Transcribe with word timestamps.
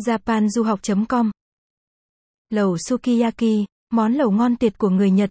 japanduhoc.com 0.00 1.30
Lẩu 2.50 2.76
sukiyaki, 2.78 3.66
món 3.90 4.12
lẩu 4.12 4.30
ngon 4.30 4.56
tuyệt 4.56 4.78
của 4.78 4.88
người 4.88 5.10
Nhật. 5.10 5.30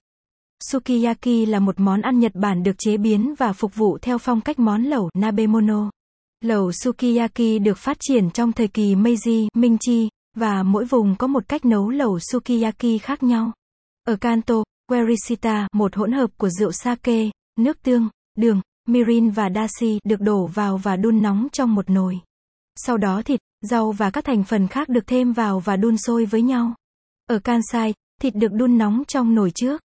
Sukiyaki 0.72 1.48
là 1.48 1.60
một 1.60 1.80
món 1.80 2.02
ăn 2.02 2.20
Nhật 2.20 2.32
Bản 2.36 2.64
được 2.64 2.76
chế 2.78 2.98
biến 2.98 3.36
và 3.38 3.54
phục 3.54 3.76
vụ 3.76 3.98
theo 4.02 4.18
phong 4.18 4.42
cách 4.42 4.60
món 4.60 4.84
lẩu 4.84 5.10
Nabemono. 5.14 5.92
Lẩu 6.42 6.72
sukiyaki 6.72 7.60
được 7.64 7.78
phát 7.78 7.98
triển 8.00 8.32
trong 8.32 8.52
thời 8.52 8.68
kỳ 8.68 8.96
Meiji, 8.96 9.48
Minh 9.54 9.78
Chi, 9.80 10.10
và 10.36 10.64
mỗi 10.64 10.86
vùng 10.86 11.16
có 11.16 11.28
một 11.28 11.44
cách 11.48 11.66
nấu 11.66 11.90
lẩu 11.90 12.20
sukiyaki 12.20 13.02
khác 13.02 13.24
nhau. 13.24 13.52
Ở 14.08 14.16
Kanto, 14.16 14.64
Werishita, 14.92 15.68
một 15.74 15.96
hỗn 15.96 16.12
hợp 16.12 16.30
của 16.38 16.50
rượu 16.50 16.72
sake, 16.72 17.30
nước 17.60 17.82
tương, 17.84 18.10
đường, 18.38 18.62
mirin 18.88 19.30
và 19.30 19.50
dashi 19.56 20.00
được 20.04 20.22
đổ 20.22 20.46
vào 20.46 20.78
và 20.78 20.96
đun 20.96 21.22
nóng 21.22 21.48
trong 21.52 21.76
một 21.76 21.90
nồi. 21.90 22.20
Sau 22.76 22.98
đó 22.98 23.22
thịt, 23.22 23.40
rau 23.62 23.92
và 23.92 24.10
các 24.10 24.26
thành 24.26 24.44
phần 24.44 24.68
khác 24.68 24.90
được 24.90 25.08
thêm 25.08 25.34
vào 25.34 25.60
và 25.60 25.76
đun 25.76 25.98
sôi 25.98 26.26
với 26.26 26.42
nhau. 26.42 26.76
Ở 27.28 27.40
Kansai, 27.40 27.94
thịt 28.22 28.36
được 28.36 28.54
đun 28.54 28.78
nóng 28.78 29.04
trong 29.08 29.36
nồi 29.36 29.52
trước. 29.56 29.82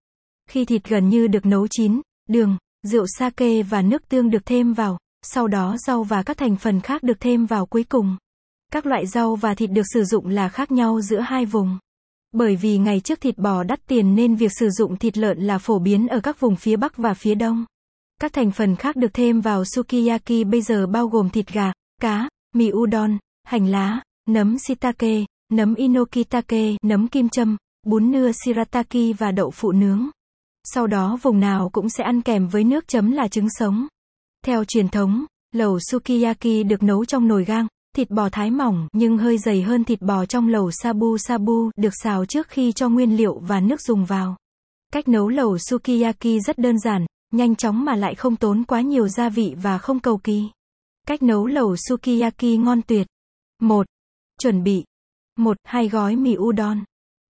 Khi 0.48 0.64
thịt 0.64 0.88
gần 0.88 1.08
như 1.08 1.26
được 1.26 1.46
nấu 1.46 1.66
chín, 1.70 2.00
đường, 2.28 2.56
rượu 2.82 3.06
sake 3.18 3.62
và 3.62 3.82
nước 3.82 4.08
tương 4.08 4.30
được 4.30 4.46
thêm 4.46 4.72
vào, 4.72 4.98
sau 5.22 5.48
đó 5.48 5.76
rau 5.86 6.02
và 6.02 6.22
các 6.22 6.36
thành 6.36 6.56
phần 6.56 6.80
khác 6.80 7.02
được 7.02 7.20
thêm 7.20 7.46
vào 7.46 7.66
cuối 7.66 7.84
cùng. 7.84 8.16
Các 8.72 8.86
loại 8.86 9.06
rau 9.06 9.36
và 9.36 9.54
thịt 9.54 9.70
được 9.70 9.86
sử 9.94 10.04
dụng 10.04 10.26
là 10.26 10.48
khác 10.48 10.70
nhau 10.70 11.00
giữa 11.00 11.20
hai 11.20 11.46
vùng. 11.46 11.78
Bởi 12.32 12.56
vì 12.56 12.78
ngày 12.78 13.00
trước 13.00 13.20
thịt 13.20 13.38
bò 13.38 13.62
đắt 13.62 13.86
tiền 13.86 14.14
nên 14.14 14.34
việc 14.34 14.52
sử 14.58 14.70
dụng 14.70 14.96
thịt 14.96 15.18
lợn 15.18 15.38
là 15.38 15.58
phổ 15.58 15.78
biến 15.78 16.08
ở 16.08 16.20
các 16.20 16.40
vùng 16.40 16.56
phía 16.56 16.76
Bắc 16.76 16.96
và 16.96 17.14
phía 17.14 17.34
Đông. 17.34 17.64
Các 18.20 18.32
thành 18.32 18.50
phần 18.50 18.76
khác 18.76 18.96
được 18.96 19.14
thêm 19.14 19.40
vào 19.40 19.64
sukiyaki 19.64 20.44
bây 20.50 20.62
giờ 20.62 20.86
bao 20.86 21.08
gồm 21.08 21.30
thịt 21.30 21.52
gà, 21.52 21.72
cá, 22.00 22.28
mì 22.56 22.70
udon, 22.72 23.18
hành 23.44 23.66
lá, 23.66 24.00
nấm 24.28 24.58
shiitake, 24.58 25.24
nấm 25.52 25.74
inokitake, 25.74 26.76
nấm 26.82 27.08
kim 27.08 27.28
châm, 27.28 27.56
bún 27.86 28.10
nưa 28.10 28.30
shirataki 28.44 29.14
và 29.18 29.32
đậu 29.32 29.50
phụ 29.50 29.72
nướng. 29.72 30.08
Sau 30.64 30.86
đó 30.86 31.18
vùng 31.22 31.40
nào 31.40 31.68
cũng 31.72 31.88
sẽ 31.88 32.04
ăn 32.04 32.22
kèm 32.22 32.48
với 32.48 32.64
nước 32.64 32.88
chấm 32.88 33.10
là 33.10 33.28
trứng 33.28 33.48
sống. 33.50 33.86
Theo 34.44 34.64
truyền 34.64 34.88
thống, 34.88 35.24
lẩu 35.52 35.78
sukiyaki 35.80 36.66
được 36.68 36.82
nấu 36.82 37.04
trong 37.04 37.28
nồi 37.28 37.44
gang, 37.44 37.66
thịt 37.96 38.10
bò 38.10 38.28
thái 38.28 38.50
mỏng 38.50 38.88
nhưng 38.92 39.18
hơi 39.18 39.38
dày 39.38 39.62
hơn 39.62 39.84
thịt 39.84 40.02
bò 40.02 40.26
trong 40.26 40.48
lẩu 40.48 40.70
sabu 40.70 41.18
sabu 41.18 41.70
được 41.76 41.92
xào 42.02 42.24
trước 42.24 42.48
khi 42.48 42.72
cho 42.72 42.88
nguyên 42.88 43.16
liệu 43.16 43.38
và 43.38 43.60
nước 43.60 43.80
dùng 43.80 44.04
vào. 44.04 44.36
Cách 44.92 45.08
nấu 45.08 45.28
lẩu 45.28 45.58
sukiyaki 45.58 46.40
rất 46.46 46.58
đơn 46.58 46.78
giản, 46.78 47.06
nhanh 47.32 47.56
chóng 47.56 47.84
mà 47.84 47.96
lại 47.96 48.14
không 48.14 48.36
tốn 48.36 48.64
quá 48.64 48.80
nhiều 48.80 49.08
gia 49.08 49.28
vị 49.28 49.54
và 49.62 49.78
không 49.78 50.00
cầu 50.00 50.18
kỳ. 50.18 50.48
Cách 51.06 51.22
nấu 51.22 51.46
lẩu 51.46 51.76
sukiyaki 51.76 52.58
ngon 52.58 52.82
tuyệt. 52.82 53.06
1. 53.62 53.86
Chuẩn 54.40 54.62
bị. 54.62 54.84
1. 55.36 55.56
Hai 55.64 55.88
gói 55.88 56.16
mì 56.16 56.36
udon. 56.36 56.84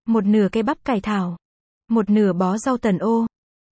Một 0.07 0.25
nửa 0.25 0.49
cây 0.53 0.63
bắp 0.63 0.85
cải 0.85 1.01
thảo. 1.01 1.37
Một 1.89 2.11
nửa 2.11 2.33
bó 2.33 2.59
rau 2.59 2.79
tần 2.79 2.99
ô. 2.99 3.27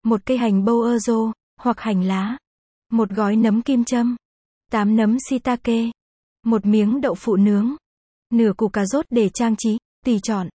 Một 0.03 0.21
cây 0.25 0.37
hành 0.37 0.65
bâu 0.65 0.81
ơ 0.81 0.99
rô, 0.99 1.31
hoặc 1.61 1.79
hành 1.79 2.03
lá. 2.03 2.37
Một 2.91 3.09
gói 3.09 3.35
nấm 3.35 3.61
kim 3.61 3.83
châm. 3.83 4.15
8 4.71 4.95
nấm 4.95 5.17
shiitake. 5.29 5.91
Một 6.45 6.65
miếng 6.65 7.01
đậu 7.01 7.15
phụ 7.15 7.35
nướng. 7.35 7.75
Nửa 8.29 8.53
củ 8.57 8.67
cà 8.67 8.85
rốt 8.85 9.05
để 9.09 9.29
trang 9.29 9.55
trí, 9.57 9.77
tùy 10.05 10.19
chọn. 10.23 10.49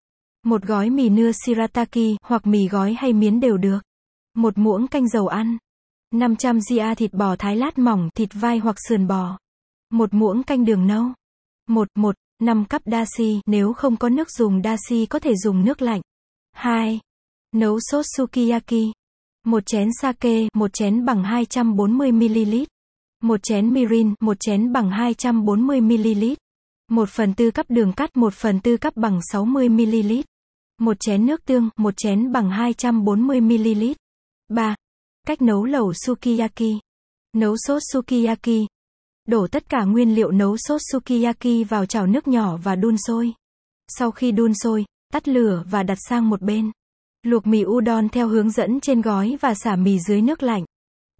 Một 0.43 0.63
gói 0.63 0.91
mì 0.91 1.09
nưa 1.09 1.31
shirataki 1.33 2.17
hoặc 2.23 2.47
mì 2.47 2.69
gói 2.69 2.95
hay 2.99 3.13
miến 3.13 3.41
đều 3.41 3.57
được. 3.57 3.79
Một 4.35 4.59
muỗng 4.59 4.89
canh 4.89 5.09
dầu 5.09 5.27
ăn. 5.27 5.59
500 6.15 6.61
gia 6.61 6.95
thịt 6.95 7.15
bò 7.15 7.37
thái 7.37 7.57
lát 7.57 7.79
mỏng, 7.79 8.09
thịt 8.15 8.29
vai 8.33 8.59
hoặc 8.59 8.77
sườn 8.89 9.07
bò. 9.07 9.39
Một 9.91 10.15
muỗng 10.15 10.43
canh 10.43 10.65
đường 10.65 10.87
nâu. 10.87 11.05
1. 11.69 11.89
1. 11.95 12.15
5 12.43 12.65
cắp 12.65 12.83
dashi, 12.85 13.41
nếu 13.47 13.73
không 13.73 13.97
có 13.97 14.09
nước 14.09 14.31
dùng 14.31 14.63
dashi 14.63 15.07
có 15.07 15.19
thể 15.19 15.33
dùng 15.37 15.65
nước 15.65 15.83
lạnh. 15.83 16.01
2. 16.53 17.01
Nấu 17.53 17.81
sốt 17.81 18.05
sukiyaki. 18.17 18.93
Một 19.45 19.67
chén 19.67 19.89
sake, 20.01 20.49
một 20.55 20.71
chén 20.73 21.05
bằng 21.05 21.23
240ml. 21.23 22.65
Một 23.23 23.41
chén 23.43 23.73
mirin, 23.75 24.15
một 24.21 24.37
chén 24.41 24.73
bằng 24.73 24.91
240ml. 24.91 26.35
Một 26.91 27.09
phần 27.09 27.35
tư 27.35 27.51
cắp 27.51 27.71
đường 27.71 27.93
cắt, 27.93 28.17
một 28.17 28.35
phần 28.35 28.61
tư 28.61 28.77
cắp 28.77 28.97
bằng 28.97 29.21
60ml. 29.33 30.23
Một 30.81 30.97
chén 31.01 31.27
nước 31.27 31.45
tương, 31.45 31.69
một 31.77 31.95
chén 31.97 32.33
bằng 32.33 32.51
240ml. 32.51 33.95
3. 34.49 34.75
Cách 35.27 35.43
nấu 35.43 35.65
lẩu 35.65 35.93
sukiyaki. 35.93 36.81
Nấu 37.37 37.57
sốt 37.57 37.83
sukiyaki. 37.93 38.67
Đổ 39.29 39.47
tất 39.47 39.69
cả 39.69 39.85
nguyên 39.85 40.15
liệu 40.15 40.31
nấu 40.31 40.57
sốt 40.57 40.81
sukiyaki 40.93 41.69
vào 41.69 41.87
chảo 41.87 42.07
nước 42.07 42.29
nhỏ 42.29 42.57
và 42.57 42.77
đun 42.77 42.97
sôi. 43.07 43.33
Sau 43.89 44.11
khi 44.11 44.33
đun 44.33 44.53
sôi, 44.55 44.85
tắt 45.13 45.29
lửa 45.29 45.65
và 45.71 45.83
đặt 45.83 45.99
sang 46.09 46.31
một 46.31 46.43
bên. 46.43 46.71
Luộc 47.23 47.47
mì 47.47 47.65
udon 47.65 48.09
theo 48.09 48.29
hướng 48.29 48.51
dẫn 48.51 48.81
trên 48.81 49.01
gói 49.01 49.37
và 49.41 49.55
xả 49.55 49.77
mì 49.77 49.99
dưới 49.99 50.23
nước 50.23 50.43
lạnh. 50.43 50.65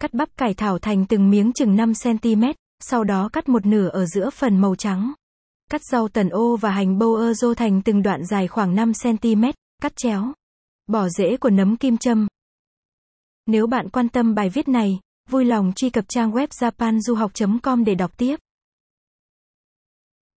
Cắt 0.01 0.15
bắp 0.15 0.37
cải 0.37 0.55
thảo 0.55 0.79
thành 0.79 1.07
từng 1.07 1.31
miếng 1.31 1.53
chừng 1.53 1.77
5cm, 1.77 2.55
sau 2.81 3.05
đó 3.05 3.29
cắt 3.33 3.49
một 3.49 3.67
nửa 3.67 3.89
ở 3.89 4.07
giữa 4.07 4.31
phần 4.31 4.57
màu 4.57 4.75
trắng. 4.75 5.13
Cắt 5.71 5.81
rau 5.93 6.09
tần 6.09 6.29
ô 6.29 6.57
và 6.57 6.71
hành 6.71 6.99
bâu 6.99 7.15
ơ 7.15 7.35
rô 7.35 7.55
thành 7.55 7.83
từng 7.83 8.03
đoạn 8.03 8.25
dài 8.27 8.49
khoảng 8.49 8.77
5cm, 8.77 9.53
cắt 9.83 9.93
chéo. 9.97 10.33
Bỏ 10.87 11.09
rễ 11.09 11.37
của 11.37 11.51
nấm 11.51 11.77
kim 11.77 11.99
châm. 11.99 12.27
Nếu 13.47 13.67
bạn 13.67 13.89
quan 13.89 14.09
tâm 14.09 14.35
bài 14.35 14.49
viết 14.49 14.69
này, 14.69 14.99
vui 15.31 15.45
lòng 15.45 15.73
truy 15.77 15.91
cập 15.91 16.05
trang 16.09 16.33
web 16.33 16.47
japanduhoc.com 16.47 17.85
để 17.85 17.95
đọc 17.95 18.19
tiếp. 18.19 18.37